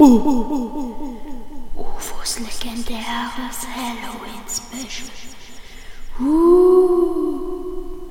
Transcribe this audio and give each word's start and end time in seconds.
UFOs 0.00 0.38
legendäres 2.38 3.66
Halloween-Special. 3.74 5.10
Uh. 6.20 8.08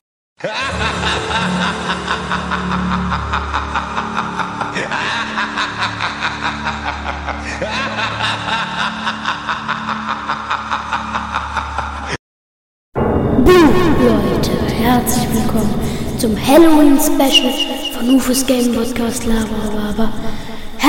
Leute, 13.99 14.51
herzlich 14.73 15.33
willkommen 15.33 15.73
zum 16.17 16.35
Halloween-Special 16.35 17.53
von 17.93 18.09
UFOs 18.15 18.45
Game 18.45 18.73
Podcast 18.73 19.23
Laber 19.25 20.11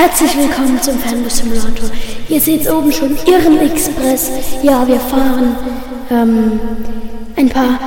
Herzlich 0.00 0.38
willkommen 0.38 0.80
zum 0.80 0.96
Fanbus 0.96 1.38
Simulator. 1.38 1.90
Ihr 2.28 2.40
seht 2.40 2.70
oben 2.70 2.92
schon 2.92 3.18
Irren 3.26 3.58
Express. 3.58 4.30
Ja, 4.62 4.86
wir 4.86 5.00
fahren 5.00 5.56
ähm, 6.08 6.60
ein 7.34 7.48
paar 7.48 7.80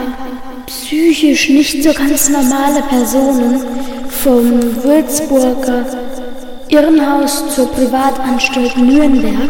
psychisch 0.66 1.47
nicht 1.47 1.81
so 1.81 1.93
ganz 1.93 2.27
normale 2.27 2.81
Personen 2.89 3.63
vom 4.09 4.83
Würzburger 4.83 5.85
Irrenhaus 6.67 7.55
zur 7.55 7.71
Privatanstalt 7.71 8.75
Nürnberg. 8.75 9.49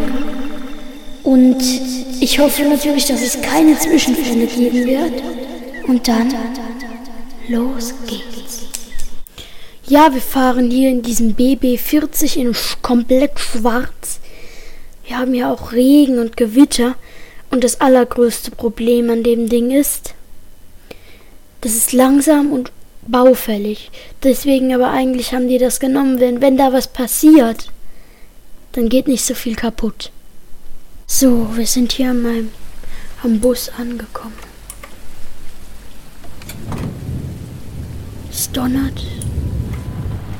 Und 1.24 1.60
ich 2.20 2.38
hoffe 2.38 2.62
natürlich, 2.62 3.06
dass 3.06 3.22
es 3.22 3.42
keine 3.42 3.76
Zwischenfälle 3.76 4.46
geben 4.46 4.86
wird. 4.86 5.20
Und 5.88 6.06
dann, 6.06 6.32
los 7.48 7.92
geht's. 8.06 8.61
Ja, 9.86 10.14
wir 10.14 10.20
fahren 10.20 10.70
hier 10.70 10.90
in 10.90 11.02
diesem 11.02 11.34
BB40 11.34 12.36
in 12.36 12.54
komplett 12.82 13.38
schwarz. 13.38 14.20
Wir 15.04 15.18
haben 15.18 15.34
ja 15.34 15.52
auch 15.52 15.72
Regen 15.72 16.18
und 16.18 16.36
Gewitter. 16.36 16.94
Und 17.50 17.64
das 17.64 17.80
allergrößte 17.80 18.52
Problem 18.52 19.10
an 19.10 19.22
dem 19.22 19.48
Ding 19.48 19.70
ist, 19.70 20.14
das 21.60 21.74
ist 21.74 21.92
langsam 21.92 22.50
und 22.50 22.72
baufällig. 23.06 23.90
Deswegen 24.22 24.72
aber 24.74 24.90
eigentlich 24.90 25.34
haben 25.34 25.48
die 25.48 25.58
das 25.58 25.78
genommen, 25.78 26.18
denn 26.18 26.40
wenn 26.40 26.56
da 26.56 26.72
was 26.72 26.88
passiert, 26.88 27.68
dann 28.72 28.88
geht 28.88 29.06
nicht 29.06 29.24
so 29.24 29.34
viel 29.34 29.54
kaputt. 29.54 30.10
So, 31.06 31.48
wir 31.54 31.66
sind 31.66 31.92
hier 31.92 32.10
an 32.10 32.50
am 33.22 33.38
Bus 33.38 33.70
angekommen. 33.76 34.34
Es 38.30 38.50
donnert. 38.50 39.04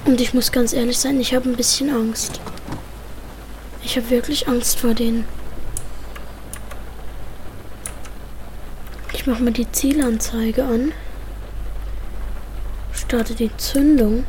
Und 0.05 0.21
ich 0.21 0.35
muss 0.35 0.53
ganz 0.53 0.73
ehrlich 0.73 0.99
sein, 0.99 1.21
ich 1.21 1.35
habe 1.35 1.49
ein 1.49 1.57
bisschen 1.57 1.91
Angst. 1.91 2.41
Ich 3.85 3.97
habe 3.97 4.11
wirklich 4.11 4.49
Angst 4.49 4.81
vor 4.81 4.95
denen. 4.95 5.25
Ich 9.13 9.27
mache 9.27 9.43
mal 9.43 9.53
die 9.53 9.71
Zielanzeige 9.71 10.65
an. 10.65 10.93
Starte 12.93 13.35
die 13.35 13.57
Zündung. 13.57 14.25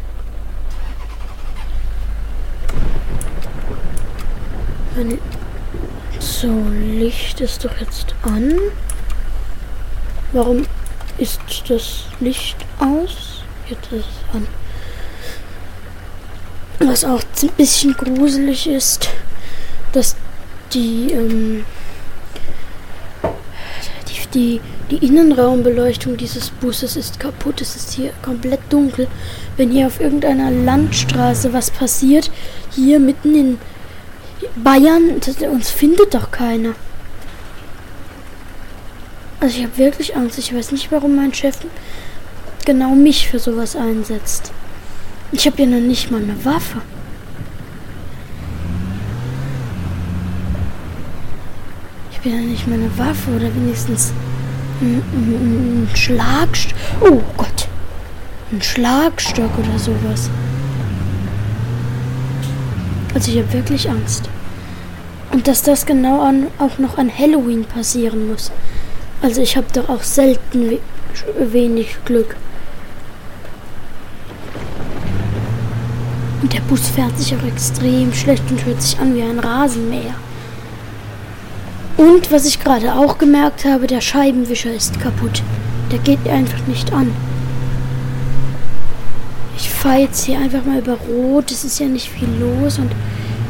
Meine 4.95 5.17
so, 6.19 6.47
Licht 6.69 7.41
ist 7.41 7.65
doch 7.65 7.75
jetzt 7.79 8.13
an. 8.21 8.59
Warum 10.31 10.65
ist 11.17 11.41
das 11.67 12.05
Licht 12.19 12.57
aus? 12.79 13.41
Jetzt 13.67 13.91
ist 13.91 14.05
es 14.05 14.35
an. 14.35 14.47
Was 16.79 17.05
auch 17.05 17.21
ein 17.41 17.49
bisschen 17.55 17.93
gruselig 17.93 18.67
ist, 18.67 19.09
dass 19.93 20.15
die, 20.73 21.11
ähm, 21.11 21.65
die, 24.09 24.27
die, 24.33 24.61
die 24.91 25.05
Innenraumbeleuchtung 25.05 26.17
dieses 26.17 26.49
Busses 26.49 26.95
ist 26.95 27.19
kaputt. 27.19 27.61
Es 27.61 27.75
ist 27.75 27.93
hier 27.93 28.11
komplett 28.21 28.59
dunkel. 28.69 29.07
Wenn 29.55 29.71
hier 29.71 29.87
auf 29.87 29.99
irgendeiner 29.99 30.51
Landstraße 30.51 31.53
was 31.53 31.71
passiert, 31.71 32.31
hier 32.71 32.99
mitten 32.99 33.35
in 33.35 33.57
Bayern, 34.55 35.19
das, 35.19 35.37
uns 35.37 35.69
findet 35.69 36.13
doch 36.13 36.31
keiner. 36.31 36.73
Also 39.39 39.57
ich 39.57 39.63
habe 39.63 39.77
wirklich 39.77 40.15
Angst. 40.15 40.37
Ich 40.37 40.53
weiß 40.55 40.71
nicht, 40.71 40.91
warum 40.91 41.15
mein 41.15 41.33
Chef 41.33 41.57
genau 42.65 42.95
mich 42.95 43.27
für 43.27 43.39
sowas 43.39 43.75
einsetzt. 43.75 44.51
Ich 45.33 45.47
habe 45.47 45.63
ja 45.63 45.67
noch 45.67 45.79
nicht 45.79 46.11
mal 46.11 46.21
eine 46.21 46.45
Waffe. 46.45 46.79
Ich 52.11 52.17
habe 52.19 52.29
ja 52.29 52.35
nicht 52.35 52.67
mal 52.67 52.75
eine 52.75 52.97
Waffe 52.97 53.31
oder 53.35 53.53
wenigstens 53.55 54.13
ein, 54.79 55.89
Schlagstock. 55.95 56.77
Oh 57.01 57.21
Gott. 57.35 57.67
Ein 58.51 58.61
Schlagstock 58.61 59.49
oder 59.57 59.79
sowas. 59.79 60.29
Also 63.15 63.31
ich 63.31 63.39
habe 63.39 63.51
wirklich 63.53 63.89
Angst. 63.89 64.29
Und 65.31 65.47
dass 65.47 65.63
das 65.63 65.87
genau 65.87 66.21
an, 66.21 66.47
auch 66.59 66.77
noch 66.77 66.99
an 66.99 67.11
Halloween 67.11 67.65
passieren 67.65 68.27
muss. 68.29 68.51
Also 69.23 69.41
ich 69.41 69.57
habe 69.57 69.67
doch 69.73 69.89
auch 69.89 70.03
selten 70.03 70.69
we 70.69 70.79
wenig 71.39 71.97
Glück. 72.05 72.35
Der 76.53 76.61
Bus 76.61 76.87
fährt 76.87 77.17
sich 77.17 77.35
auch 77.35 77.43
extrem 77.43 78.13
schlecht 78.13 78.43
und 78.49 78.63
hört 78.65 78.81
sich 78.81 78.99
an 78.99 79.15
wie 79.15 79.23
ein 79.23 79.39
Rasenmäher. 79.39 80.13
Und 81.97 82.31
was 82.31 82.45
ich 82.45 82.59
gerade 82.59 82.93
auch 82.93 83.17
gemerkt 83.17 83.65
habe, 83.65 83.87
der 83.87 84.01
Scheibenwischer 84.01 84.73
ist 84.73 84.99
kaputt. 84.99 85.41
Der 85.91 85.99
geht 85.99 86.27
einfach 86.27 86.65
nicht 86.67 86.93
an. 86.93 87.11
Ich 89.57 89.69
fahre 89.69 90.01
jetzt 90.01 90.25
hier 90.25 90.39
einfach 90.39 90.63
mal 90.65 90.79
über 90.79 90.93
Rot. 90.93 91.51
Es 91.51 91.63
ist 91.63 91.79
ja 91.79 91.87
nicht 91.87 92.09
viel 92.09 92.29
los 92.39 92.77
und 92.77 92.91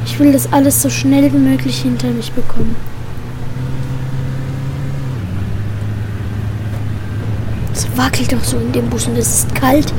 ich 0.06 0.20
will 0.20 0.32
das 0.32 0.52
alles 0.52 0.82
so 0.82 0.90
schnell 0.90 1.32
wie 1.32 1.38
möglich 1.38 1.82
hinter 1.82 2.08
mich 2.08 2.32
bekommen. 2.32 2.76
Wackelt 7.98 8.34
doch 8.34 8.44
so 8.44 8.58
in 8.58 8.72
dem 8.72 8.90
Bus 8.90 9.08
und 9.08 9.18
es 9.18 9.40
ist 9.40 9.56
kalt. 9.56 9.94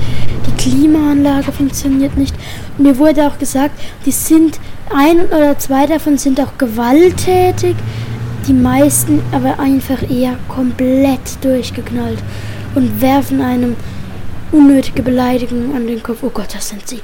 Die 0.47 0.63
Klimaanlage 0.63 1.53
funktioniert 1.53 2.17
nicht. 2.17 2.35
Und 2.77 2.85
mir 2.85 2.99
wurde 2.99 3.27
auch 3.27 3.39
gesagt, 3.39 3.79
die 4.07 4.13
sind, 4.13 4.59
ein 4.95 5.21
oder 5.27 5.59
zwei 5.59 5.87
davon 5.87 6.19
sind 6.19 6.41
auch 6.41 6.59
gewalttätig. 6.59 7.77
Die 8.47 8.53
meisten 8.53 9.23
aber 9.33 9.59
einfach 9.59 10.03
eher 10.11 10.37
komplett 10.49 11.43
durchgeknallt 11.43 12.19
und 12.75 13.01
werfen 13.01 13.41
einem 13.41 13.77
unnötige 14.53 15.03
Beleidigungen 15.03 15.75
an 15.75 15.87
den 15.87 16.03
Kopf. 16.03 16.19
Oh 16.23 16.31
Gott, 16.31 16.55
das 16.55 16.69
sind 16.69 16.87
sie. 16.87 17.01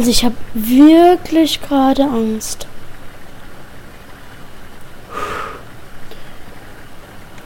Also 0.00 0.12
ich 0.12 0.24
habe 0.24 0.34
wirklich 0.54 1.60
gerade 1.60 2.04
Angst. 2.04 2.66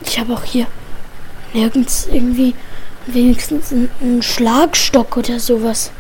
Ich 0.07 0.21
habe 0.21 0.35
auch 0.35 0.45
hier 0.45 0.69
nirgends 1.53 2.07
irgendwie 2.07 2.55
wenigstens 3.07 3.73
einen, 3.73 4.23
Schlagstock 4.23 5.17
oder 5.17 5.41
sowas. 5.41 5.91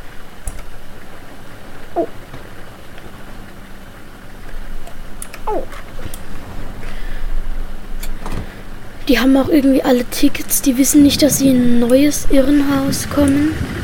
Die 9.08 9.18
haben 9.18 9.36
auch 9.36 9.48
irgendwie 9.48 9.82
alle 9.82 10.04
Tickets. 10.04 10.62
Die 10.62 10.78
wissen 10.78 11.02
nicht, 11.02 11.20
dass 11.20 11.38
sie 11.38 11.48
in 11.48 11.56
ein 11.56 11.80
neues 11.80 12.28
Irrenhaus 12.30 13.10
kommen. 13.10 13.83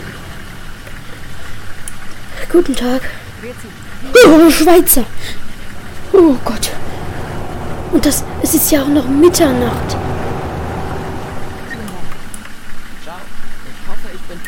Guten 2.50 2.74
Tag. 2.74 3.02
Oh, 4.26 4.50
Schweizer. 4.50 5.04
Oh 6.12 6.34
Gott. 6.44 6.70
Und 7.92 8.04
das, 8.04 8.24
es 8.42 8.54
ist 8.54 8.70
ja 8.72 8.82
auch 8.82 8.88
noch 8.88 9.06
Mitternacht. 9.08 9.96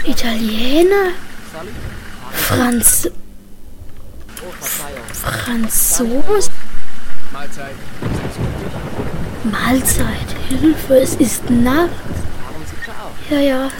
Italiener? 0.04 1.10
Franz... 2.32 3.08
Franzos? 5.12 6.50
Mahlzeit. 7.32 7.74
Mahlzeit. 9.44 10.36
Hilfe, 10.48 10.96
es 10.96 11.14
ist 11.16 11.48
Nacht. 11.50 11.90
Ja, 13.30 13.38
ja. 13.38 13.70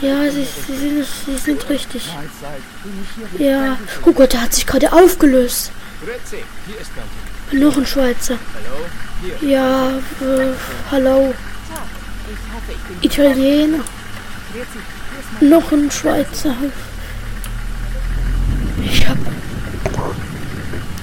Ja, 0.00 0.30
sie, 0.30 0.44
sie, 0.44 0.76
sind, 0.76 1.06
sie 1.26 1.36
sind 1.36 1.68
richtig. 1.68 2.08
Ja. 3.38 3.76
Oh 4.04 4.12
Gott, 4.12 4.32
der 4.32 4.42
hat 4.42 4.54
sich 4.54 4.66
gerade 4.66 4.92
aufgelöst. 4.92 5.72
Noch 7.50 7.76
ein 7.76 7.86
Schweizer. 7.86 8.38
Ja, 9.40 9.88
äh, 9.88 10.52
hallo. 10.92 11.34
Italiener. 13.00 13.80
Noch 15.40 15.72
ein 15.72 15.90
Schweizer. 15.90 16.54
Ich 18.84 19.08
hab. 19.08 19.18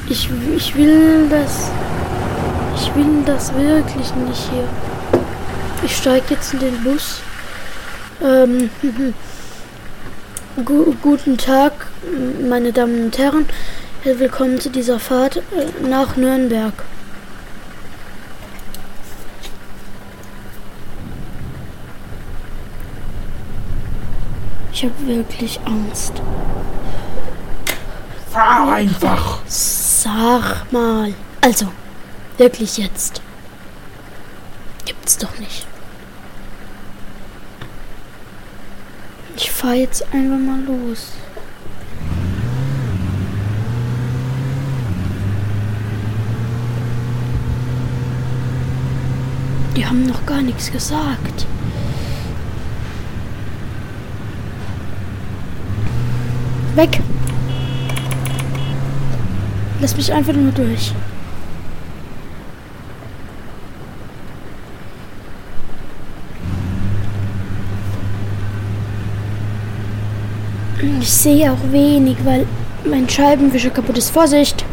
Ich, 0.07 0.30
ich 0.56 0.75
will 0.75 1.27
das. 1.30 1.69
Ich 2.77 2.95
will 2.95 3.24
das 3.25 3.53
wirklich 3.53 4.15
nicht 4.15 4.50
hier. 4.51 4.69
Ich 5.83 5.97
steige 5.97 6.25
jetzt 6.30 6.53
in 6.53 6.59
den 6.59 6.83
Bus. 6.83 7.19
Ähm, 8.21 8.69
gu 10.63 10.95
guten 11.01 11.38
Tag, 11.38 11.88
meine 12.47 12.71
Damen 12.71 13.06
und 13.06 13.17
Herren. 13.17 13.45
Willkommen 14.03 14.59
zu 14.59 14.69
dieser 14.69 15.00
Fahrt 15.00 15.38
äh, 15.38 15.41
nach 15.88 16.15
Nürnberg. 16.15 16.73
Ich 24.71 24.83
habe 24.83 24.94
wirklich 25.07 25.59
Angst. 25.65 26.13
Fahr 28.31 28.73
einfach. 28.73 29.39
Sag 29.47 30.71
mal. 30.71 31.13
Also, 31.41 31.68
wirklich 32.38 32.77
jetzt. 32.77 33.21
Gibt's 34.85 35.18
doch 35.18 35.38
nicht. 35.39 35.65
Ich 39.37 39.51
fahr 39.51 39.73
jetzt 39.73 40.01
einfach 40.13 40.39
mal 40.39 40.61
los. 40.65 41.11
Die 49.75 49.85
haben 49.85 50.05
noch 50.05 50.25
gar 50.25 50.41
nichts 50.41 50.71
gesagt. 50.71 51.45
Weg! 56.75 57.01
Lass 59.81 59.97
mich 59.97 60.13
einfach 60.13 60.33
nur 60.33 60.51
durch. 60.53 60.93
Ich 71.01 71.11
sehe 71.11 71.51
auch 71.51 71.71
wenig, 71.71 72.17
weil 72.23 72.45
mein 72.89 73.09
Scheibenwischer 73.09 73.69
kaputt 73.69 73.97
ist. 73.97 74.11
Vorsicht! 74.11 74.63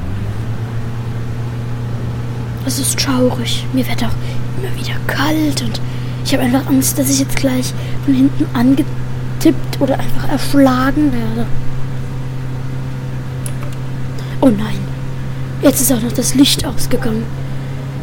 Es 2.67 2.79
ist 2.79 3.01
schaurig. 3.01 3.67
Mir 3.73 3.87
wird 3.87 4.05
auch 4.05 4.15
immer 4.59 4.75
wieder 4.77 4.99
kalt 5.07 5.63
und 5.63 5.81
ich 6.25 6.33
habe 6.33 6.45
einfach 6.45 6.67
Angst, 6.67 6.99
dass 6.99 7.11
ich 7.11 7.21
jetzt 7.21 7.37
gleich 7.37 7.73
von 8.05 8.15
hinten 8.15 8.47
angetippt 8.55 9.81
oder 9.81 9.99
einfach 9.99 10.29
erschlagen 10.29 11.13
werde. 11.13 11.47
Oh 14.41 14.51
nein. 14.51 14.79
Jetzt 15.63 15.81
ist 15.81 15.93
auch 15.93 16.01
noch 16.01 16.13
das 16.13 16.35
Licht 16.35 16.65
ausgegangen. 16.65 17.25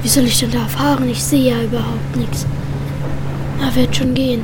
Wie 0.02 0.08
soll 0.08 0.26
ich 0.26 0.40
denn 0.40 0.52
da 0.52 0.66
fahren? 0.68 1.10
Ich 1.10 1.24
sehe 1.24 1.52
ja 1.52 1.62
überhaupt 1.62 2.16
nichts. 2.16 2.46
Na, 3.60 3.74
wird 3.76 3.96
schon 3.96 4.14
gehen. 4.14 4.44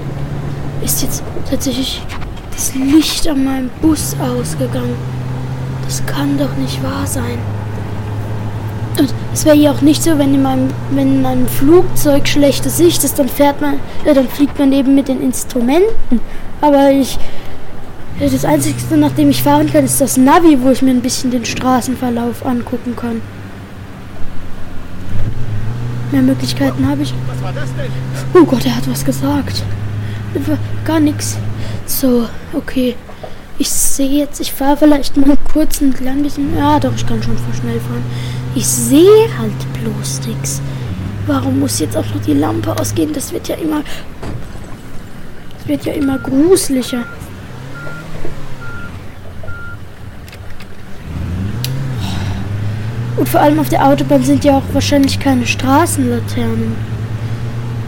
Ist 0.83 1.01
jetzt 1.01 1.23
tatsächlich 1.49 2.01
das 2.55 2.73
Licht 2.73 3.27
an 3.27 3.43
meinem 3.43 3.69
Bus 3.81 4.15
ausgegangen. 4.19 4.95
Das 5.85 6.05
kann 6.05 6.37
doch 6.37 6.55
nicht 6.57 6.81
wahr 6.83 7.05
sein. 7.05 7.37
Und 8.97 9.13
es 9.33 9.45
wäre 9.45 9.57
ja 9.57 9.71
auch 9.71 9.81
nicht 9.81 10.01
so, 10.01 10.17
wenn 10.17 10.33
in 10.33 10.41
meinem, 10.41 10.69
wenn 10.91 11.15
in 11.15 11.21
meinem 11.21 11.47
Flugzeug 11.47 12.27
schlechte 12.27 12.69
Sicht 12.69 13.03
ist, 13.03 13.19
dann 13.19 13.27
fährt 13.27 13.59
man, 13.59 13.75
äh, 14.05 14.13
dann 14.13 14.27
fliegt 14.29 14.57
man 14.57 14.71
eben 14.71 14.95
mit 14.95 15.09
den 15.09 15.21
Instrumenten. 15.21 16.21
Aber 16.61 16.91
ich 16.91 17.19
das 18.19 18.45
Einzige, 18.45 18.95
nach 18.95 19.11
dem 19.11 19.29
ich 19.29 19.43
fahren 19.43 19.69
kann, 19.71 19.83
ist 19.83 19.99
das 19.99 20.15
Navi, 20.15 20.57
wo 20.61 20.69
ich 20.69 20.81
mir 20.81 20.91
ein 20.91 21.01
bisschen 21.01 21.31
den 21.31 21.43
Straßenverlauf 21.43 22.45
angucken 22.45 22.95
kann. 22.95 23.21
Mehr 26.13 26.21
Möglichkeiten 26.21 26.87
habe 26.87 27.01
ich. 27.01 27.13
Was 27.27 27.43
war 27.43 27.51
das 27.51 27.69
denn? 27.75 27.91
Oh 28.33 28.45
Gott, 28.45 28.65
er 28.65 28.77
hat 28.77 28.89
was 28.89 29.03
gesagt. 29.03 29.63
Gar 30.85 31.01
nichts. 31.01 31.37
So, 31.85 32.27
okay. 32.53 32.95
Ich 33.57 33.69
sehe 33.69 34.19
jetzt, 34.19 34.41
ich 34.41 34.51
fahre 34.51 34.75
vielleicht 34.75 35.15
mal 35.15 35.37
kurz 35.53 35.79
ein 35.79 35.93
klein 35.93 36.23
bisschen. 36.23 36.55
Ja, 36.57 36.79
doch, 36.79 36.93
ich 36.93 37.05
kann 37.07 37.23
schon 37.23 37.37
voll 37.37 37.53
schnell 37.53 37.79
fahren. 37.79 38.03
Ich 38.53 38.67
sehe 38.67 39.29
halt 39.39 39.53
bloß 39.81 40.27
nichts. 40.27 40.61
Warum 41.25 41.59
muss 41.59 41.79
jetzt 41.79 41.95
auch 41.95 42.05
noch 42.13 42.21
die 42.21 42.33
Lampe 42.33 42.77
ausgehen? 42.77 43.13
Das 43.13 43.31
wird 43.31 43.47
ja 43.47 43.55
immer. 43.55 43.81
Das 45.57 45.67
wird 45.67 45.85
ja 45.85 45.93
immer 45.93 46.17
gruseliger. 46.19 47.05
Und 53.17 53.29
vor 53.29 53.39
allem 53.39 53.59
auf 53.59 53.69
der 53.69 53.85
Autobahn 53.87 54.23
sind 54.23 54.43
ja 54.43 54.57
auch 54.57 54.73
wahrscheinlich 54.73 55.19
keine 55.19 55.47
Straßenlaternen. 55.47 56.75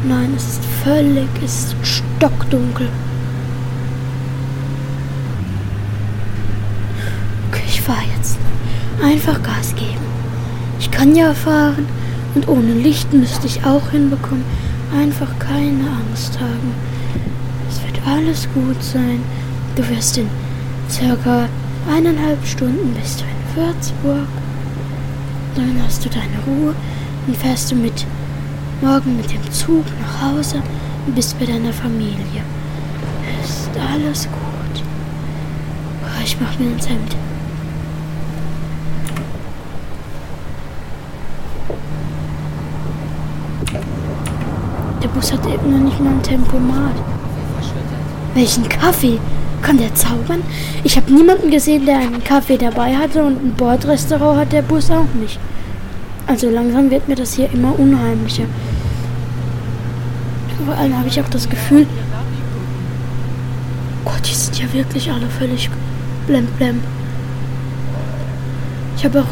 Nein, 0.08 0.34
es 0.38 0.44
ist 0.44 0.66
völlig, 0.84 1.28
es 1.44 1.66
ist 1.66 1.76
stockdunkel. 1.84 2.88
Fahre 7.88 8.04
jetzt. 8.18 8.38
Einfach 9.02 9.42
Gas 9.44 9.74
geben. 9.76 10.06
Ich 10.78 10.92
kann 10.92 11.16
ja 11.16 11.34
fahren 11.34 11.88
und 12.36 12.50
ohne 12.50 12.74
Licht 12.74 13.14
müsste 13.14 13.48
ich 13.48 13.64
auch 13.64 13.92
hinbekommen. 13.92 14.44
Einfach 14.94 15.30
keine 15.40 15.86
Angst 16.06 16.38
haben. 16.38 16.74
Es 17.70 17.82
wird 17.82 18.06
alles 18.06 18.46
gut 18.54 18.84
sein. 18.84 19.22
Du 19.78 19.88
wirst 19.88 20.18
in 20.18 20.28
circa 20.90 21.48
eineinhalb 21.90 22.46
Stunden 22.46 22.94
bist 22.94 23.22
du 23.22 23.24
in 23.24 23.64
Würzburg. 23.64 24.28
Dann 25.56 25.82
hast 25.86 26.04
du 26.04 26.10
deine 26.10 26.40
Ruhe 26.46 26.76
und 27.26 27.38
fährst 27.38 27.72
du 27.72 27.76
mit 27.76 28.06
morgen 28.82 29.16
mit 29.16 29.32
dem 29.32 29.52
Zug 29.52 29.86
nach 30.02 30.30
Hause 30.30 30.62
und 31.06 31.16
bist 31.16 31.40
bei 31.40 31.46
deiner 31.46 31.72
Familie. 31.72 32.44
Ist 33.42 33.70
alles 33.94 34.24
gut. 34.24 34.84
Ich 36.22 36.38
mach 36.42 36.60
mir 36.60 36.74
ins 36.74 36.90
Hemd. 36.90 37.16
Bus 45.18 45.34
hat 45.34 45.48
eben 45.48 45.72
noch 45.72 45.84
nicht 45.84 46.00
mal 46.00 46.12
ein 46.12 46.22
Tempomat. 46.22 46.94
Welchen 48.36 48.70
Kaffee? 48.70 49.20
Kann 49.64 49.80
der 49.80 49.96
zaubern? 49.96 50.44
Ich 50.84 50.96
habe 50.96 51.12
niemanden 51.12 51.50
gesehen, 51.50 51.88
der 51.88 51.98
einen 51.98 52.24
Kaffee 52.24 52.56
dabei 52.56 52.96
hatte 52.96 53.24
und 53.24 53.44
ein 53.44 53.56
Bordrestaurant 53.56 54.40
hat 54.42 54.52
der 54.54 54.62
Bus 54.62 54.92
auch 54.92 55.12
nicht. 55.20 55.40
Also 56.28 56.52
langsam 56.52 56.92
wird 56.92 57.08
mir 57.08 57.16
das 57.16 57.34
hier 57.34 57.52
immer 57.52 57.80
unheimlicher. 57.80 58.44
Vor 60.64 60.76
allem 60.76 60.96
habe 60.96 61.08
ich 61.08 61.20
auch 61.20 61.30
das 61.30 61.50
Gefühl, 61.50 61.88
Gott, 64.06 64.22
die 64.24 64.36
sind 64.36 64.60
ja 64.60 64.72
wirklich 64.72 65.12
alle 65.12 65.26
völlig 65.40 65.68
blem 66.28 66.46
blem. 66.58 66.80
Ich 68.96 69.04
habe 69.04 69.20
auch 69.22 69.28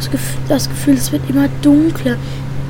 das 0.50 0.68
Gefühl, 0.68 0.96
es 0.96 1.12
wird 1.12 1.30
immer 1.30 1.48
dunkler. 1.62 2.16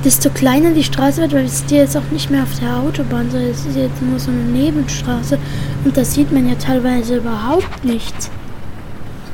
Desto 0.06 0.30
kleiner 0.30 0.72
die 0.72 0.84
Straße 0.84 1.20
wird, 1.20 1.34
weil 1.34 1.42
wir 1.42 1.50
sind 1.50 1.72
jetzt 1.72 1.98
auch 1.98 2.12
nicht 2.12 2.30
mehr 2.30 2.44
auf 2.44 2.60
der 2.60 2.78
Autobahn, 2.78 3.32
sondern 3.32 3.50
es 3.50 3.66
ist 3.66 3.76
jetzt 3.76 4.04
nur 4.04 4.20
so 4.20 4.30
eine 4.30 4.44
Nebenstraße. 4.44 5.40
Und 5.84 5.98
da 5.98 6.06
sieht 6.06 6.32
man 6.32 6.48
ja 6.48 6.54
teilweise 6.54 7.18
überhaupt 7.18 7.84
nichts. 7.84 8.30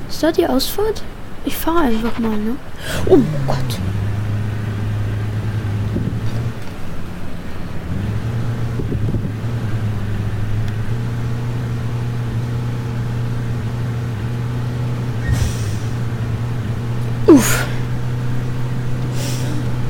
Ist 0.09 0.23
da 0.23 0.31
die 0.31 0.47
Ausfahrt? 0.47 1.03
Ich 1.43 1.57
fahre 1.57 1.87
einfach 1.87 2.17
mal, 2.19 2.37
ne? 2.37 2.55
Oh 3.09 3.19
Gott. 3.47 3.90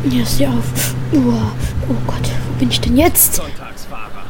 Ja, 0.04 0.24
ist 0.24 0.42
auf. 0.42 0.96
Oh, 1.14 1.34
oh 1.90 1.96
Gott, 2.08 2.32
wo 2.48 2.60
bin 2.60 2.70
ich 2.72 2.82
denn 2.82 2.98
jetzt? 2.98 3.36
Sonntagsfahrer. 3.36 4.26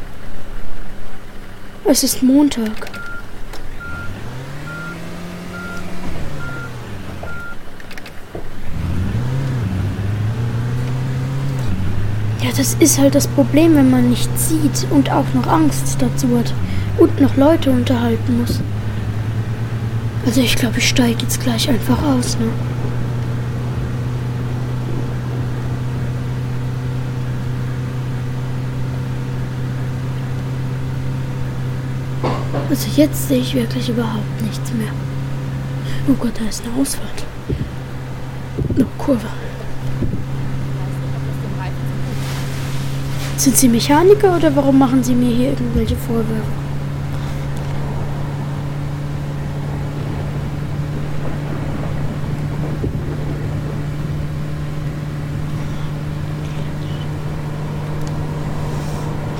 Es 1.85 2.03
ist 2.03 2.21
Montag. 2.21 2.91
Ja, 12.43 12.49
das 12.57 12.73
ist 12.79 12.99
halt 12.99 13.15
das 13.15 13.27
Problem, 13.27 13.75
wenn 13.75 13.89
man 13.89 14.09
nichts 14.09 14.49
sieht 14.49 14.87
und 14.89 15.09
auch 15.09 15.33
noch 15.33 15.47
Angst 15.47 15.97
dazu 15.99 16.37
hat 16.37 16.53
und 16.97 17.21
noch 17.21 17.37
Leute 17.37 17.71
unterhalten 17.71 18.41
muss. 18.41 18.59
Also 20.25 20.41
ich 20.41 20.57
glaube, 20.57 20.79
ich 20.79 20.89
steige 20.89 21.21
jetzt 21.21 21.39
gleich 21.39 21.69
einfach 21.69 22.01
aus, 22.03 22.37
ne? 22.37 22.49
Also 32.71 32.87
jetzt 32.95 33.27
sehe 33.27 33.41
ich 33.41 33.53
wirklich 33.53 33.89
überhaupt 33.89 34.41
nichts 34.41 34.71
mehr. 34.71 34.93
Oh 36.07 36.13
Gott, 36.13 36.31
da 36.39 36.47
ist 36.47 36.63
eine 36.65 36.73
Ausfahrt. 36.81 37.25
Eine 38.73 38.85
Kurve. 38.97 39.27
Sind 43.35 43.57
Sie 43.57 43.67
Mechaniker 43.67 44.37
oder 44.37 44.55
warum 44.55 44.79
machen 44.79 45.03
Sie 45.03 45.13
mir 45.13 45.35
hier 45.35 45.49
irgendwelche 45.49 45.97
Vorwürfe? 45.97 46.29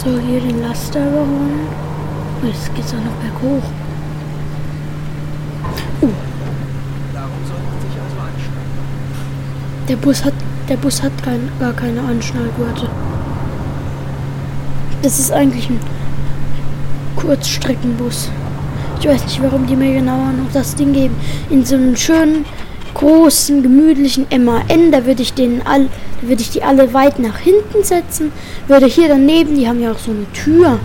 So, 0.03 0.19
hier 0.19 0.41
den 0.41 0.59
Laster 0.59 0.99
überholen. 0.99 1.80
Oh, 2.43 2.47
Jetzt 2.47 2.73
geht's 2.75 2.93
auch 2.93 2.97
noch 2.97 3.13
berghoch. 3.21 3.63
Oh, 6.01 6.07
Darum 7.13 7.29
soll 7.45 7.57
man 7.57 7.81
sich 7.81 8.01
also 8.01 8.17
anschneiden. 8.19 9.87
der 9.87 9.95
Bus 9.97 10.25
hat, 10.25 10.33
der 10.67 10.77
Bus 10.77 11.03
hat 11.03 11.11
kein, 11.23 11.49
gar 11.59 11.73
keine 11.73 12.01
Anschnallgurte. 12.01 12.89
Das 15.03 15.19
ist 15.19 15.31
eigentlich 15.31 15.69
ein 15.69 15.79
Kurzstreckenbus. 17.15 18.29
Ich 18.99 19.07
weiß 19.07 19.23
nicht, 19.23 19.41
warum 19.41 19.65
die 19.65 19.75
mir 19.75 19.93
genauer 19.93 20.31
noch 20.31 20.51
das 20.53 20.75
Ding 20.75 20.93
geben. 20.93 21.15
In 21.49 21.65
so 21.65 21.75
einem 21.75 21.95
schönen, 21.95 22.45
großen, 22.93 23.63
gemütlichen 23.63 24.27
MAN, 24.29 24.91
da 24.91 25.05
würde 25.05 25.21
ich 25.21 25.33
den 25.33 25.65
all, 25.65 25.85
da 26.21 26.27
würde 26.27 26.41
ich 26.41 26.51
die 26.51 26.63
alle 26.63 26.93
weit 26.93 27.17
nach 27.19 27.37
hinten 27.39 27.83
setzen. 27.83 28.31
Würde 28.67 28.85
hier 28.85 29.07
daneben, 29.07 29.55
die 29.55 29.67
haben 29.67 29.81
ja 29.81 29.91
auch 29.91 29.99
so 29.99 30.11
eine 30.11 30.31
Tür 30.33 30.79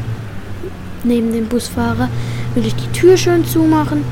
neben 1.06 1.32
dem 1.32 1.46
Busfahrer, 1.46 2.08
würde 2.54 2.68
ich 2.68 2.74
die 2.74 2.92
Tür 2.92 3.16
schön 3.16 3.44
zumachen, 3.46 4.04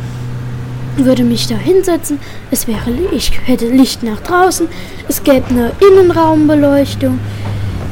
würde 0.96 1.24
mich 1.24 1.46
da 1.46 1.56
hinsetzen. 1.56 2.18
Es 2.50 2.66
wäre, 2.68 2.90
ich 3.12 3.32
hätte 3.44 3.68
Licht 3.68 4.02
nach 4.02 4.20
draußen. 4.20 4.68
Es 5.08 5.22
gäbe 5.22 5.46
eine 5.50 5.72
Innenraumbeleuchtung. 5.80 7.18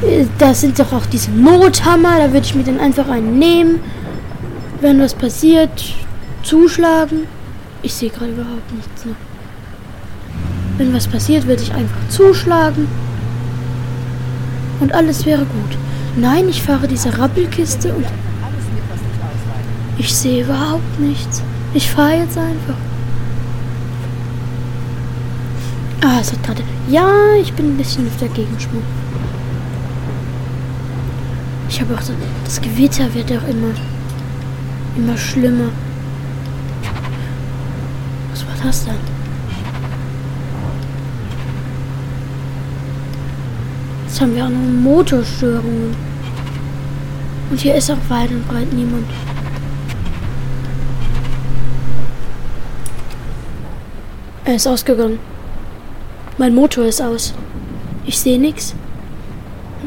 Äh, 0.01 0.25
Da 0.37 0.53
sind 0.53 0.79
doch 0.79 0.93
auch 0.93 1.05
diese 1.05 1.31
Nothammer, 1.31 2.17
da 2.17 2.31
würde 2.31 2.45
ich 2.45 2.55
mir 2.55 2.63
dann 2.63 2.79
einfach 2.79 3.09
einen 3.09 3.37
nehmen. 3.37 3.79
Wenn 4.81 4.99
was 4.99 5.13
passiert, 5.13 5.95
zuschlagen. 6.43 7.27
Ich 7.81 7.93
sehe 7.93 8.09
gerade 8.09 8.31
überhaupt 8.31 8.73
nichts. 8.73 9.05
Ne? 9.05 9.15
Wenn 10.77 10.93
was 10.93 11.07
passiert, 11.07 11.45
würde 11.47 11.61
ich 11.61 11.73
einfach 11.73 12.07
zuschlagen. 12.09 12.87
Und 14.79 14.93
alles 14.93 15.25
wäre 15.25 15.45
gut. 15.45 15.77
Nein, 16.15 16.47
ich 16.49 16.61
fahre 16.61 16.87
diese 16.87 17.17
Rappelkiste 17.17 17.93
und 17.93 18.05
ich 19.97 20.13
sehe 20.13 20.43
überhaupt 20.43 20.99
nichts. 20.99 21.41
Ich 21.73 21.89
fahre 21.89 22.17
jetzt 22.17 22.37
einfach. 22.37 22.75
Ah, 26.01 26.19
es 26.19 26.31
hat 26.31 26.43
gerade. 26.43 26.63
Ja, 26.89 27.09
ich 27.41 27.53
bin 27.53 27.73
ein 27.73 27.77
bisschen 27.77 28.07
auf 28.07 28.17
der 28.17 28.27
Gegenschwung. 28.29 28.83
Ich 31.69 31.79
habe 31.79 31.95
auch 31.95 32.01
so. 32.01 32.13
Das 32.43 32.61
Gewitter 32.61 33.13
wird 33.13 33.31
auch 33.31 33.47
immer. 33.47 33.73
immer 34.97 35.17
schlimmer. 35.17 35.69
Was 38.31 38.45
war 38.45 38.55
das 38.63 38.85
denn? 38.85 38.95
Jetzt 44.05 44.21
haben 44.21 44.35
wir 44.35 44.45
auch 44.45 44.49
noch 44.49 44.81
Motorstörungen. 44.81 45.95
Und 47.49 47.59
hier 47.59 47.75
ist 47.75 47.89
auch 47.89 47.97
weit 48.09 48.29
und 48.29 48.47
breit 48.47 48.71
niemand. 48.73 49.07
Er 54.45 54.55
ist 54.55 54.67
ausgegangen. 54.67 55.19
Mein 56.37 56.53
Motor 56.53 56.85
ist 56.85 57.01
aus. 57.01 57.33
Ich 58.05 58.19
sehe 58.19 58.37
nichts. 58.37 58.75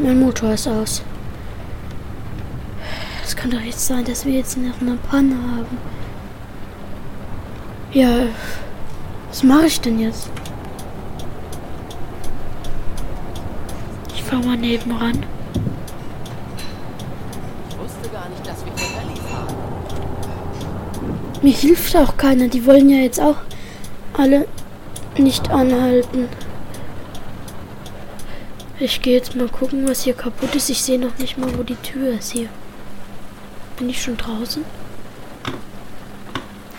Mein 0.03 0.19
Motor 0.19 0.53
ist 0.55 0.67
aus. 0.67 1.03
Es 3.23 3.37
kann 3.37 3.51
doch 3.51 3.61
jetzt 3.61 3.87
sein, 3.87 4.05
dass 4.05 4.25
wir 4.25 4.33
jetzt 4.33 4.57
noch 4.57 4.81
eine 4.81 4.97
Panne 5.11 5.35
haben. 5.35 5.79
Ja, 7.93 8.29
was 9.29 9.43
mache 9.43 9.67
ich 9.67 9.81
denn 9.81 10.01
jetzt? 10.01 10.31
Ich 14.15 14.23
fahr 14.23 14.41
mal 14.41 14.57
nebenan. 14.57 15.23
Ich 17.69 17.79
wusste 17.79 18.09
gar 18.11 18.29
nicht, 18.31 18.47
dass 18.47 18.65
wir 18.65 18.73
hier 18.75 18.97
Rallye 18.97 19.21
fahren. 19.21 19.55
Mir 21.43 21.53
hilft 21.53 21.95
auch 21.95 22.17
keiner. 22.17 22.49
Die 22.49 22.65
wollen 22.65 22.89
ja 22.89 22.99
jetzt 22.99 23.21
auch 23.21 23.37
alle 24.17 24.47
nicht 25.19 25.51
anhalten. 25.51 26.29
Ich 28.79 29.01
gehe 29.01 29.15
jetzt 29.15 29.35
mal 29.35 29.49
gucken, 29.49 29.89
was 29.89 30.05
hier 30.05 30.15
kaputt 30.15 30.55
ist. 30.55 30.69
Ich 30.69 30.83
sehe 30.83 30.99
noch 30.99 31.17
nicht 31.19 31.39
mal, 31.39 31.57
wo 31.57 31.63
die 31.63 31.77
Tür 31.77 32.19
ist 32.19 32.33
hier. 32.33 32.49
Bin 33.79 33.89
ich 33.89 34.03
schon 34.03 34.17
draußen? 34.17 34.65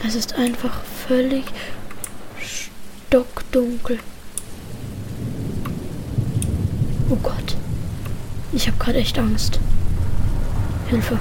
Es 0.06 0.16
ist 0.16 0.36
einfach 0.36 0.82
völlig 1.08 1.46
stockdunkel. 2.40 4.00
Oh 7.10 7.16
Gott. 7.16 7.56
Ich 8.54 8.68
habe 8.68 8.78
gerade 8.78 9.00
echt 9.00 9.18
Angst. 9.18 9.60
Hilfe. 10.90 11.20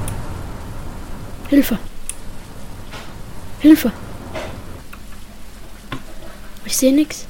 Hilfe. 1.49 1.78
Hilfe. 3.61 3.92
Ich 6.76 6.80
sehe 6.80 6.92
nichts. 6.92 7.25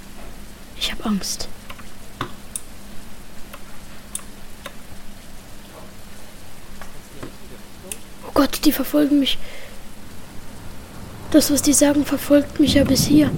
Ich 0.76 0.90
habe 0.90 1.04
Angst. 1.04 1.46
Oh 8.26 8.30
Gott, 8.34 8.58
die 8.64 8.72
verfolgen 8.72 9.20
mich. 9.20 9.38
Das, 11.30 11.52
was 11.52 11.62
die 11.62 11.74
sagen, 11.74 12.04
verfolgt 12.04 12.58
mich 12.58 12.74
ja 12.74 12.82
bis 12.82 13.06
hier. 13.06 13.30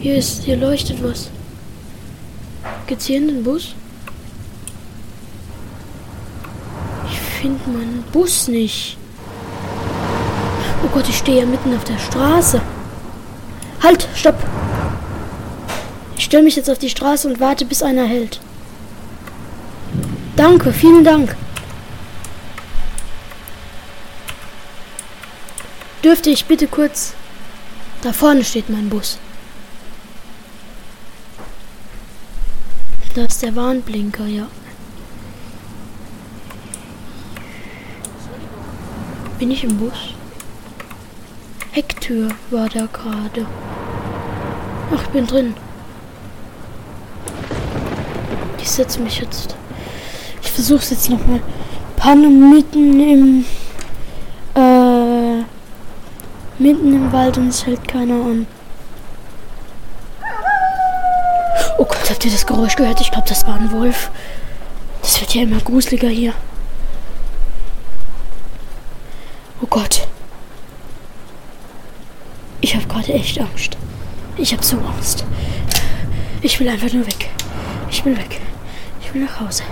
Hier 0.00 0.16
ist, 0.16 0.42
hier 0.42 0.56
leuchtet 0.56 1.00
was. 1.04 1.30
Geht's 2.88 3.06
hier 3.06 3.18
in 3.18 3.28
den 3.28 3.44
Bus? 3.44 3.76
Ich 7.08 7.20
finde 7.20 7.70
meinen 7.70 8.02
Bus 8.10 8.48
nicht. 8.48 8.98
Oh 10.84 10.88
Gott, 10.88 11.08
ich 11.08 11.18
stehe 11.18 11.42
ja 11.42 11.46
mitten 11.46 11.76
auf 11.76 11.84
der 11.84 11.98
Straße. 11.98 12.60
Halt, 13.80 14.08
stopp. 14.16 14.34
Ich 16.16 16.24
stelle 16.24 16.42
mich 16.42 16.56
jetzt 16.56 16.70
auf 16.70 16.78
die 16.78 16.90
Straße 16.90 17.28
und 17.28 17.40
warte, 17.40 17.64
bis 17.64 17.82
einer 17.82 18.06
hält. 18.06 18.40
Danke, 20.34 20.72
vielen 20.72 21.04
Dank. 21.04 21.36
Dürfte 26.02 26.30
ich 26.30 26.44
bitte 26.46 26.66
kurz... 26.66 27.14
Da 28.02 28.12
vorne 28.12 28.44
steht 28.44 28.68
mein 28.68 28.88
Bus. 28.88 29.18
Da 33.14 33.22
ist 33.24 33.42
der 33.42 33.56
Warnblinker, 33.56 34.26
ja. 34.26 34.46
Bin 39.38 39.50
ich 39.50 39.64
im 39.64 39.76
Bus? 39.78 40.14
Hecktür 41.72 42.28
war 42.50 42.68
da 42.68 42.86
gerade. 42.86 43.46
Ach, 44.94 45.02
ich 45.02 45.08
bin 45.08 45.26
drin. 45.26 45.54
Ich 48.66 48.72
setze 48.72 48.98
mich 48.98 49.20
jetzt. 49.20 49.54
Ich 50.42 50.50
versuche 50.50 50.80
es 50.80 50.90
jetzt 50.90 51.08
nochmal. 51.08 51.40
Panne 51.96 52.28
mitten 52.28 52.98
im. 52.98 53.44
Äh. 54.56 55.44
Mitten 56.58 56.92
im 56.92 57.12
Wald 57.12 57.38
und 57.38 57.46
es 57.50 57.64
hält 57.64 57.86
keiner 57.86 58.14
an. 58.14 58.48
Oh 61.78 61.84
Gott, 61.84 62.10
habt 62.10 62.24
ihr 62.24 62.32
das 62.32 62.44
Geräusch 62.44 62.74
gehört? 62.74 63.00
Ich 63.00 63.12
glaube, 63.12 63.28
das 63.28 63.46
war 63.46 63.54
ein 63.54 63.70
Wolf. 63.70 64.10
Das 65.00 65.20
wird 65.20 65.36
ja 65.36 65.42
immer 65.42 65.60
gruseliger 65.60 66.08
hier. 66.08 66.32
Oh 69.62 69.66
Gott. 69.70 70.08
Ich 72.60 72.74
habe 72.74 72.86
gerade 72.86 73.12
echt 73.12 73.40
Angst. 73.40 73.76
Ich 74.36 74.52
habe 74.52 74.64
so 74.64 74.76
Angst. 74.78 75.24
Ich 76.42 76.58
will 76.58 76.68
einfach 76.68 76.92
nur 76.92 77.06
weg. 77.06 77.30
Ich 77.92 78.04
will 78.04 78.16
weg. 78.16 78.40
Nach 79.16 79.40
Hause. 79.40 79.62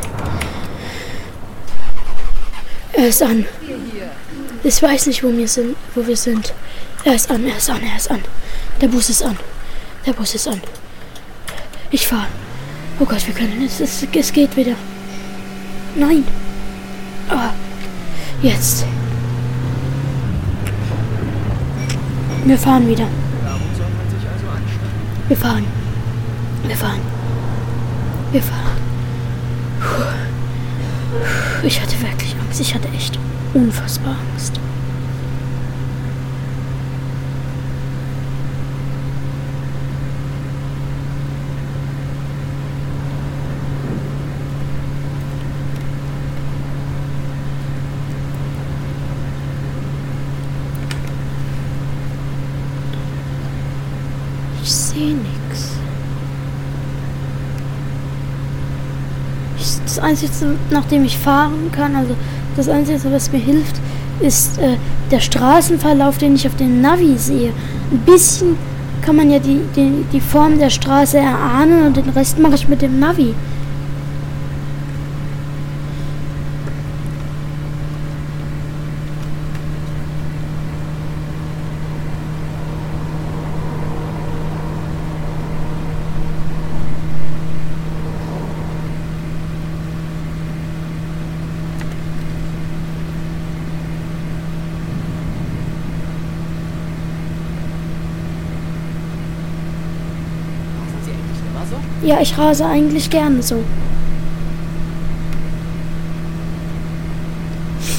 Er 2.95 3.09
ist 3.09 3.23
an. 3.23 3.45
Ich 4.63 4.83
weiß 4.83 5.07
nicht, 5.09 5.23
wo 5.23 5.31
wir 5.37 5.49
sind. 5.49 5.77
Wo 5.95 6.07
wir 6.07 6.17
sind. 6.17 6.55
Er 7.05 7.15
ist 7.15 7.31
an, 7.31 7.45
er 7.47 7.57
ist 7.57 7.69
an, 7.69 7.83
er 7.83 7.97
ist 7.97 8.11
an. 8.11 8.23
Der 8.81 8.89
Bus 8.89 9.11
ist 9.11 9.23
an. 9.23 9.37
Der 10.07 10.15
Bus 10.15 10.35
ist 10.35 10.49
an. 10.49 10.61
Ich 11.91 12.07
fahre. 12.07 12.27
Oh 12.99 13.05
Gott, 13.05 13.27
wir 13.27 13.35
können. 13.35 13.63
Es, 13.67 13.81
es, 13.81 14.07
es 14.11 14.33
geht 14.33 14.57
wieder. 14.57 14.77
Nein. 15.95 16.25
Ah, 17.29 17.51
jetzt. 18.41 18.87
Wir 22.45 22.59
fahren 22.59 22.89
wieder. 22.89 23.09
Wir 25.29 25.37
fahren. 25.37 25.67
Wir 26.67 26.77
fahren. 26.77 27.01
Wir 28.33 28.43
fahren. 28.43 28.64
Ich 31.67 31.81
hatte 31.81 31.99
wirklich 32.03 32.37
Angst. 32.45 32.61
Ich 32.61 32.75
hatte 32.75 32.89
echt 32.89 33.19
unfassbar 33.55 34.17
Angst. 34.33 34.61
Ich 54.63 54.71
sehe 54.71 55.15
nichts. 55.15 55.44
Das 59.95 60.03
Einzige, 60.03 60.33
nach 60.73 60.87
dem 60.87 61.05
ich 61.05 61.17
fahren 61.17 61.71
kann, 61.71 61.95
also 61.95 62.17
das 62.57 62.69
Einzige, 62.69 62.99
was 63.13 63.31
mir 63.31 63.39
hilft, 63.39 63.77
ist 64.19 64.59
äh, 64.59 64.77
der 65.13 65.21
Straßenverlauf, 65.21 66.19
den 66.19 66.35
ich 66.35 66.49
auf 66.49 66.57
dem 66.57 66.81
Navi 66.81 67.17
sehe. 67.17 67.53
Ein 67.93 68.01
bisschen 68.01 68.57
kann 69.03 69.15
man 69.15 69.31
ja 69.31 69.39
die, 69.39 69.61
die, 69.77 70.05
die 70.13 70.21
Form 70.21 70.59
der 70.59 70.71
Straße 70.71 71.19
erahnen 71.19 71.87
und 71.87 71.97
den 71.97 72.09
Rest 72.09 72.41
mache 72.41 72.57
ich 72.57 72.69
mit 72.69 72.83
dem 72.83 72.99
Navi. 72.99 73.35
Sind 100.95 101.05
Sie 101.05 101.11
eigentlich 101.11 101.41
immer 101.51 101.67
so? 101.67 101.94
Ja, 102.05 102.21
ich 102.21 102.37
rase 102.37 102.67
eigentlich 102.67 103.09
gerne 103.09 103.43
so. 103.43 103.65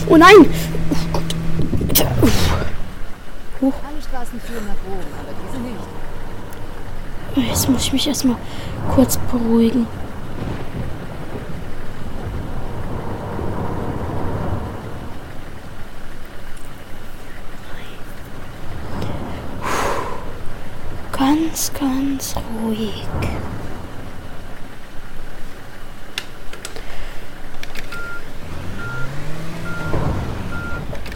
Oh 0.07 0.15
nein! 0.15 0.45
Oh 3.61 3.73
diese 5.43 5.59
nicht. 5.59 7.49
Jetzt 7.49 7.67
muss 7.67 7.83
ich 7.85 7.93
mich 7.93 8.07
erstmal 8.07 8.37
kurz 8.93 9.17
beruhigen. 9.17 9.87
Ganz, 21.11 21.71
ganz 21.73 22.35
ruhig. 22.61 23.03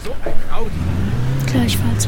So 0.04 0.12
ein 0.24 0.34
Audi. 0.52 0.72
Gleichfalls. 1.46 2.08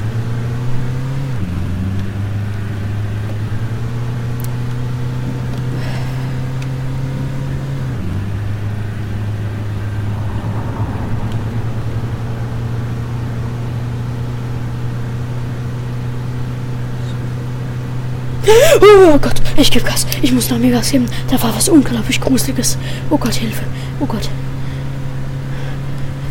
Oh 18.82 19.18
Gott, 19.18 19.36
ich 19.58 19.72
gebe 19.72 19.86
Gas. 19.86 20.06
Ich 20.22 20.32
muss 20.32 20.50
noch 20.50 20.58
mehr 20.58 20.72
Gas 20.72 20.92
geben. 20.92 21.06
Da 21.30 21.42
war 21.42 21.56
was 21.56 21.70
unglaublich 21.70 22.20
Gruseliges. 22.20 22.78
Oh 23.10 23.18
Gott, 23.18 23.34
Hilfe. 23.34 23.64
Oh 24.00 24.06
Gott. 24.06 24.30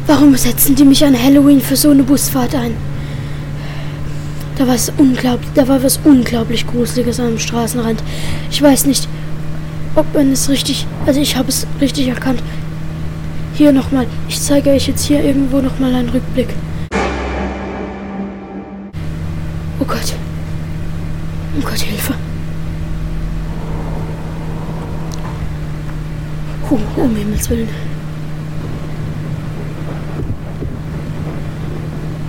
Warum 0.06 0.36
setzen 0.36 0.74
die 0.74 0.84
mich 0.84 1.04
an 1.04 1.20
Halloween 1.20 1.60
für 1.60 1.76
so 1.76 1.90
eine 1.90 2.02
Busfahrt 2.02 2.54
ein? 2.54 2.74
Da 4.56 4.66
war 4.66 4.74
es 4.74 4.92
unglaublich, 4.98 5.48
da 5.54 5.68
war 5.68 5.82
was 5.82 6.00
unglaublich 6.04 6.66
Gruseliges 6.66 7.20
am 7.20 7.38
Straßenrand. 7.38 8.02
Ich 8.50 8.60
weiß 8.60 8.86
nicht, 8.86 9.08
ob 9.94 10.12
man 10.12 10.32
es 10.32 10.48
richtig, 10.48 10.86
also 11.06 11.20
ich 11.20 11.36
habe 11.36 11.48
es 11.48 11.66
richtig 11.80 12.08
erkannt. 12.08 12.42
Hier 13.54 13.72
nochmal, 13.72 14.06
ich 14.28 14.40
zeige 14.40 14.70
euch 14.70 14.88
jetzt 14.88 15.06
hier 15.06 15.22
irgendwo 15.22 15.60
nochmal 15.60 15.94
einen 15.94 16.10
Rückblick. 16.10 16.48
Oh 21.60 21.62
Gott, 21.62 21.80
Hilfe. 21.80 22.14
Oh, 26.70 26.78
um 27.00 27.14
Himmels 27.16 27.50
Willen. 27.50 27.68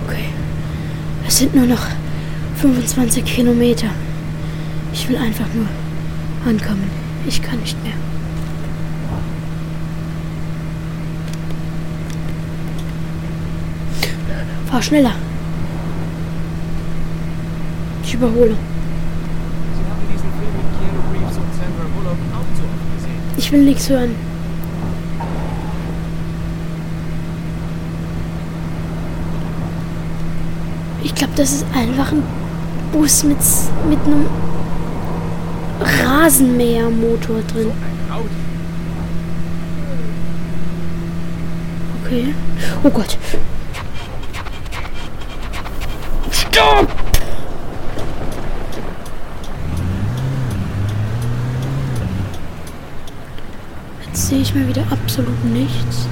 Okay. 0.06 0.24
Es 1.26 1.38
sind 1.38 1.54
nur 1.54 1.66
noch 1.66 1.86
25 2.56 3.24
Kilometer. 3.24 3.88
Ich 4.92 5.08
will 5.08 5.16
einfach 5.16 5.46
nur 5.54 5.66
ankommen. 6.46 6.90
Ich 7.26 7.40
kann 7.42 7.58
nicht 7.60 7.82
mehr. 7.82 7.94
Fahr 14.66 14.82
schneller. 14.82 15.12
Ich 18.04 18.14
überhole. 18.14 18.54
Sie 18.54 19.84
haben 19.88 20.04
diesen 20.12 20.30
Film 20.36 20.52
mit 20.56 20.68
Keanu 20.76 21.00
Reeves 21.12 21.36
und 21.36 21.52
Sandra 21.54 21.86
Bullock 21.94 22.20
auch 22.32 22.50
so 22.56 22.64
oft 22.64 22.86
gesehen. 22.96 23.21
Ich 23.36 23.50
will 23.50 23.62
nichts 23.64 23.88
hören. 23.88 24.14
Ich 31.02 31.14
glaube, 31.14 31.32
das 31.36 31.52
ist 31.52 31.66
einfach 31.74 32.12
ein 32.12 32.22
Bus 32.92 33.24
mit, 33.24 33.38
mit 33.88 33.98
einem 34.06 34.26
Rasenmähermotor 35.80 37.40
drin. 37.52 37.72
Okay. 42.04 42.34
Oh 42.84 42.90
Gott. 42.90 43.18
Stopp! 46.30 47.11
Sehe 54.32 54.40
ich 54.40 54.54
mir 54.54 54.66
wieder 54.66 54.84
absolut 54.90 55.44
nichts. 55.44 56.08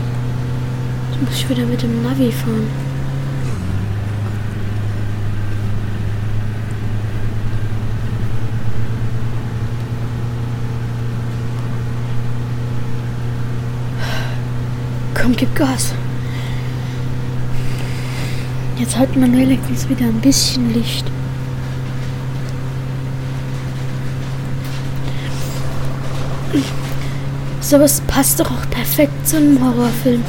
Jetzt 1.10 1.22
muss 1.22 1.38
ich 1.38 1.48
wieder 1.48 1.64
mit 1.64 1.80
dem 1.80 2.02
Navi 2.02 2.30
fahren. 2.30 2.68
Komm, 15.14 15.34
gib 15.34 15.54
Gas. 15.56 15.94
Jetzt 18.78 18.98
hat 18.98 19.16
man 19.16 19.34
wenigstens 19.34 19.88
wieder 19.88 20.04
ein 20.04 20.20
bisschen 20.20 20.74
Licht. 20.74 21.10
Sowas 27.60 28.00
passt 28.06 28.40
doch 28.40 28.50
auch 28.50 28.70
perfekt 28.70 29.26
zu 29.26 29.36
einem 29.36 29.62
Horrorfilm. 29.62 30.24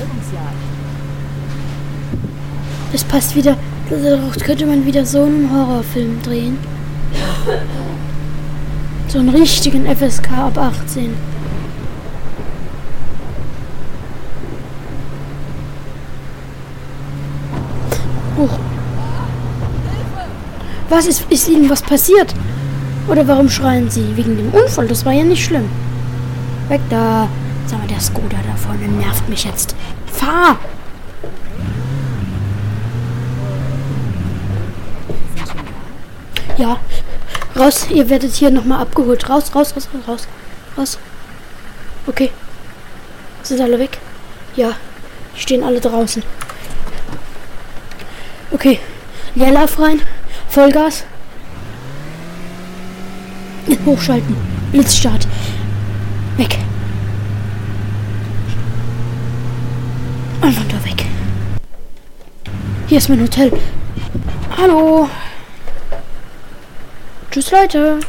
Das 2.92 3.04
passt 3.06 3.36
wieder. 3.36 3.56
Daraus 3.90 4.36
könnte 4.36 4.66
man 4.66 4.86
wieder 4.86 5.06
so 5.06 5.24
einen 5.24 5.50
Horrorfilm 5.52 6.22
drehen. 6.22 6.58
So 9.08 9.20
einen 9.20 9.30
richtigen 9.30 9.86
FSK 9.86 10.32
ab 10.32 10.58
18. 10.58 11.14
Huch. 18.38 18.60
Was 20.90 21.08
ist, 21.08 21.26
ist 21.30 21.48
Ihnen 21.48 21.70
was 21.70 21.82
passiert? 21.82 22.34
Oder 23.08 23.28
warum 23.28 23.50
schreien 23.50 23.90
Sie? 23.90 24.16
Wegen 24.16 24.38
dem 24.38 24.50
Unfall? 24.52 24.88
Das 24.88 25.06
war 25.06 25.14
ja 25.14 25.24
nicht 25.24 25.44
schlimm. 25.44 25.70
Weg 26.72 26.80
da. 26.90 27.28
Sag 27.68 27.80
mal, 27.80 27.88
der 27.88 28.00
Skoda 28.00 28.38
da 28.48 28.56
vorne 28.56 28.88
nervt 28.88 29.28
mich 29.28 29.44
jetzt. 29.44 29.76
Fahr! 30.10 30.58
Ja. 36.58 36.78
Raus, 37.58 37.88
ihr 37.90 38.10
werdet 38.10 38.34
hier 38.36 38.52
nochmal 38.52 38.82
abgeholt. 38.82 39.30
Raus, 39.30 39.54
raus, 39.54 39.74
raus, 39.76 39.90
raus, 40.08 40.28
raus. 40.78 41.00
Okay. 42.08 42.32
Sind 43.44 43.60
alle 43.60 43.78
weg? 43.78 43.98
Ja. 44.56 44.72
Stehen 45.36 45.66
alle 45.66 45.82
draußen. 45.82 46.24
Okay. 48.52 48.80
Leerlauf 49.36 49.78
rein. 49.78 50.02
Vollgas. 50.48 51.04
Hochschalten. 53.86 54.38
Blitzstart. 54.72 55.28
Weg. 56.42 56.58
Einfach 60.42 60.64
da 60.70 60.84
weg. 60.84 61.06
Hier 62.88 62.98
ist 62.98 63.10
mein 63.10 63.22
Hotel. 63.22 63.52
Hallo. 64.58 65.08
Tschüss, 67.30 67.52
Leute. 67.52 68.00